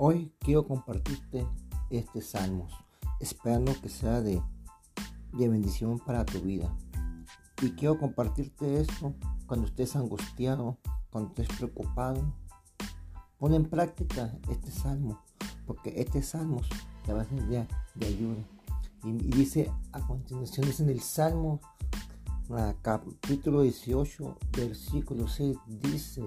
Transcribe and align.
Hoy 0.00 0.32
quiero 0.38 0.64
compartirte 0.64 1.44
este 1.90 2.22
salmo, 2.22 2.68
esperando 3.18 3.74
que 3.82 3.88
sea 3.88 4.20
de, 4.20 4.40
de 5.32 5.48
bendición 5.48 5.98
para 5.98 6.24
tu 6.24 6.38
vida. 6.40 6.72
Y 7.60 7.72
quiero 7.72 7.98
compartirte 7.98 8.80
esto 8.80 9.16
cuando 9.48 9.66
estés 9.66 9.96
angustiado, 9.96 10.78
cuando 11.10 11.30
estés 11.30 11.48
preocupado. 11.56 12.32
Pon 13.38 13.54
en 13.54 13.68
práctica 13.68 14.38
este 14.48 14.70
salmo, 14.70 15.20
porque 15.66 15.92
este 16.00 16.22
salmo 16.22 16.60
te 17.04 17.12
va 17.12 17.22
a 17.22 17.24
ser 17.24 17.44
de, 17.46 17.66
ayuda. 18.06 18.44
Y, 19.02 19.10
dice 19.10 19.68
a 19.90 20.06
continuación, 20.06 20.66
dice 20.66 20.84
en 20.84 20.90
el 20.90 21.00
salmo 21.00 21.60
capítulo 22.82 23.62
18, 23.62 24.38
versículo 24.56 25.26
6, 25.26 25.56
dice, 25.66 26.22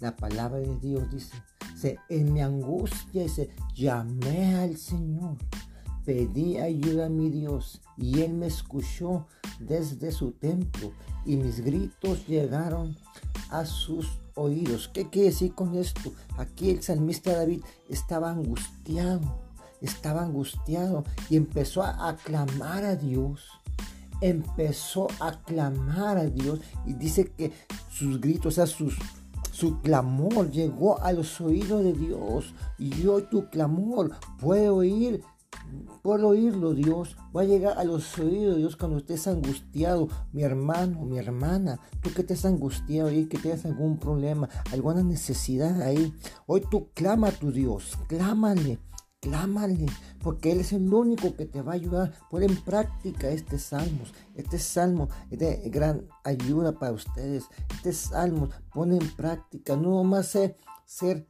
la 0.00 0.16
palabra 0.16 0.58
de 0.58 0.76
Dios 0.80 1.08
dice, 1.12 1.40
en 2.08 2.32
mi 2.32 2.40
angustia, 2.40 3.22
dice, 3.22 3.50
llamé 3.74 4.54
al 4.56 4.76
Señor, 4.76 5.36
pedí 6.04 6.58
ayuda 6.58 7.06
a 7.06 7.08
mi 7.10 7.30
Dios 7.30 7.80
y 7.96 8.20
Él 8.20 8.34
me 8.34 8.46
escuchó 8.46 9.26
desde 9.58 10.12
su 10.12 10.32
templo 10.32 10.92
y 11.24 11.36
mis 11.36 11.60
gritos 11.60 12.26
llegaron 12.26 12.96
a 13.50 13.64
sus 13.64 14.18
oídos. 14.34 14.88
¿Qué 14.88 15.08
quiere 15.08 15.28
decir 15.28 15.54
con 15.54 15.74
esto? 15.74 16.12
Aquí 16.38 16.70
el 16.70 16.82
salmista 16.82 17.36
David 17.36 17.62
estaba 17.88 18.30
angustiado, 18.30 19.40
estaba 19.80 20.22
angustiado 20.22 21.04
y 21.30 21.36
empezó 21.36 21.82
a 21.82 22.08
aclamar 22.08 22.84
a 22.84 22.96
Dios 22.96 23.48
empezó 24.20 25.08
a 25.20 25.32
clamar 25.42 26.16
a 26.16 26.24
Dios 26.26 26.60
y 26.86 26.94
dice 26.94 27.32
que 27.36 27.52
sus 27.90 28.20
gritos, 28.20 28.46
o 28.46 28.50
sea, 28.50 28.66
sus, 28.66 28.96
su 29.54 29.80
clamor 29.82 30.50
llegó 30.50 31.00
a 31.00 31.12
los 31.12 31.40
oídos 31.40 31.84
de 31.84 31.92
Dios. 31.92 32.52
Y 32.76 32.90
yo 32.90 33.22
tu 33.22 33.48
clamor 33.50 34.10
puedo 34.40 34.74
oír, 34.74 35.22
puedo 36.02 36.30
oírlo 36.30 36.74
Dios. 36.74 37.16
Va 37.34 37.42
a 37.42 37.44
llegar 37.44 37.78
a 37.78 37.84
los 37.84 38.18
oídos 38.18 38.54
de 38.54 38.58
Dios 38.58 38.74
cuando 38.74 38.98
estés 38.98 39.28
angustiado, 39.28 40.08
mi 40.32 40.42
hermano, 40.42 41.04
mi 41.04 41.18
hermana. 41.18 41.78
Tú 42.02 42.12
que 42.12 42.22
estés 42.22 42.44
angustiado 42.44 43.12
y 43.12 43.26
que 43.26 43.38
tengas 43.38 43.64
algún 43.64 43.96
problema, 43.98 44.48
alguna 44.72 45.04
necesidad 45.04 45.82
ahí. 45.82 46.12
Hoy 46.46 46.64
tú 46.68 46.88
clama 46.92 47.28
a 47.28 47.32
tu 47.32 47.52
Dios, 47.52 47.96
clámale. 48.08 48.80
Clámale, 49.24 49.86
porque 50.22 50.52
Él 50.52 50.60
es 50.60 50.74
el 50.74 50.92
único 50.92 51.34
que 51.34 51.46
te 51.46 51.62
va 51.62 51.72
a 51.72 51.76
ayudar. 51.76 52.12
Pon 52.30 52.42
en 52.42 52.56
práctica 52.56 53.30
este 53.30 53.58
salmo. 53.58 54.04
Este 54.34 54.58
salmo 54.58 55.08
es 55.30 55.38
de 55.38 55.70
gran 55.70 56.06
ayuda 56.24 56.78
para 56.78 56.92
ustedes. 56.92 57.44
Este 57.74 57.94
salmo 57.94 58.50
pone 58.74 58.98
en 58.98 59.08
práctica. 59.16 59.76
No 59.76 60.04
más 60.04 60.26
ser, 60.26 60.58
ser 60.84 61.26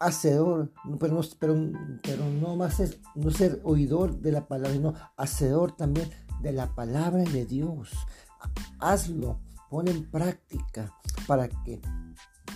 hacedor, 0.00 0.72
pero 0.98 1.14
no, 1.14 1.20
pero, 1.38 2.26
no 2.26 2.56
más 2.56 2.74
ser, 2.74 3.00
no 3.14 3.30
ser 3.30 3.60
oidor 3.62 4.18
de 4.18 4.32
la 4.32 4.48
palabra, 4.48 4.72
sino 4.72 4.94
hacedor 5.16 5.76
también 5.76 6.10
de 6.42 6.50
la 6.50 6.74
palabra 6.74 7.22
de 7.22 7.46
Dios. 7.46 7.92
Hazlo, 8.80 9.38
pon 9.70 9.86
en 9.86 10.10
práctica 10.10 10.92
para 11.28 11.48
que 11.48 11.80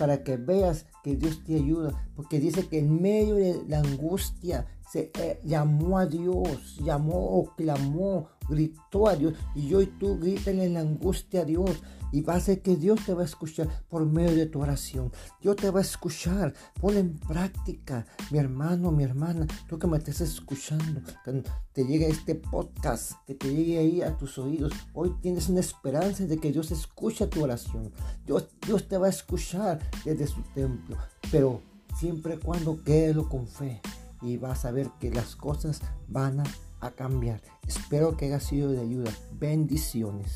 para 0.01 0.23
que 0.23 0.35
veas 0.35 0.87
que 1.03 1.15
Dios 1.15 1.43
te 1.43 1.53
ayuda, 1.53 2.07
porque 2.15 2.39
dice 2.39 2.67
que 2.67 2.79
en 2.79 2.99
medio 2.99 3.35
de 3.35 3.61
la 3.67 3.81
angustia 3.81 4.65
se 4.91 5.11
eh, 5.19 5.39
llamó 5.43 5.99
a 5.99 6.07
Dios, 6.07 6.77
llamó 6.83 7.37
o 7.37 7.55
clamó, 7.55 8.29
gritó 8.51 9.07
a 9.07 9.15
Dios, 9.15 9.33
y 9.55 9.67
yo 9.67 9.81
y 9.81 9.87
tú 9.87 10.19
griten 10.19 10.59
en 10.59 10.75
la 10.75 10.81
angustia 10.81 11.41
a 11.41 11.45
Dios, 11.45 11.81
y 12.11 12.21
va 12.21 12.35
a 12.35 12.39
ser 12.39 12.61
que 12.61 12.75
Dios 12.75 12.99
te 13.05 13.13
va 13.13 13.21
a 13.21 13.25
escuchar 13.25 13.69
por 13.89 14.05
medio 14.05 14.35
de 14.35 14.45
tu 14.45 14.61
oración. 14.61 15.11
Dios 15.41 15.55
te 15.55 15.71
va 15.71 15.79
a 15.79 15.83
escuchar. 15.83 16.53
Pon 16.79 16.97
en 16.97 17.17
práctica, 17.17 18.05
mi 18.31 18.37
hermano, 18.37 18.91
mi 18.91 19.03
hermana, 19.03 19.47
tú 19.69 19.79
que 19.79 19.87
me 19.87 19.97
estés 19.97 20.19
escuchando, 20.19 21.01
que 21.23 21.43
te 21.71 21.85
llegue 21.85 22.09
este 22.09 22.35
podcast, 22.35 23.13
que 23.25 23.35
te 23.35 23.53
llegue 23.53 23.79
ahí 23.79 24.01
a 24.01 24.17
tus 24.17 24.37
oídos. 24.37 24.73
Hoy 24.93 25.15
tienes 25.21 25.47
una 25.47 25.61
esperanza 25.61 26.25
de 26.25 26.37
que 26.37 26.51
Dios 26.51 26.71
escucha 26.71 27.29
tu 27.29 27.43
oración. 27.43 27.93
Dios, 28.25 28.49
Dios 28.65 28.87
te 28.89 28.97
va 28.97 29.07
a 29.07 29.11
escuchar 29.11 29.79
desde 30.03 30.27
su 30.27 30.41
templo, 30.53 30.97
pero 31.31 31.61
siempre 31.97 32.37
cuando 32.39 32.77
lo 33.13 33.29
con 33.29 33.47
fe 33.47 33.81
y 34.21 34.37
vas 34.37 34.65
a 34.65 34.71
ver 34.71 34.89
que 34.99 35.11
las 35.11 35.35
cosas 35.35 35.81
van 36.07 36.43
a 36.81 36.91
cambiar. 36.91 37.41
Espero 37.67 38.17
que 38.17 38.25
haya 38.25 38.39
sido 38.39 38.71
de 38.71 38.81
ayuda. 38.81 39.11
Bendiciones. 39.31 40.33